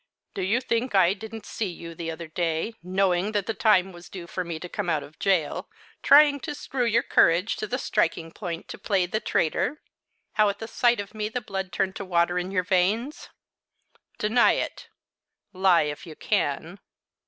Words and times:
"Do 0.33 0.41
you 0.41 0.61
think 0.61 0.95
I 0.95 1.13
didn't 1.13 1.45
see 1.45 1.67
you 1.69 1.93
the 1.93 2.09
other 2.09 2.25
day, 2.27 2.73
knowing 2.81 3.33
that 3.33 3.45
the 3.45 3.53
time 3.53 3.91
was 3.91 4.09
due 4.09 4.25
for 4.25 4.43
me 4.43 4.59
to 4.59 4.67
come 4.67 4.89
out 4.89 5.03
of 5.03 5.19
gaol, 5.19 5.69
trying 6.01 6.39
to 6.39 6.55
screw 6.55 6.85
your 6.85 7.03
courage 7.03 7.55
to 7.57 7.67
the 7.67 7.77
striking 7.77 8.31
point 8.31 8.67
to 8.69 8.79
play 8.79 9.05
the 9.05 9.19
traitor; 9.19 9.79
how 10.33 10.49
at 10.49 10.57
the 10.57 10.67
sight 10.67 10.99
of 10.99 11.13
me 11.13 11.29
the 11.29 11.39
blood 11.39 11.71
turned 11.71 11.95
to 11.97 12.03
water 12.05 12.39
in 12.39 12.49
your 12.49 12.63
veins? 12.63 13.29
Deny 14.17 14.53
it 14.53 14.87
lie 15.53 15.83
if 15.83 16.07
you 16.07 16.15
can." 16.15 16.79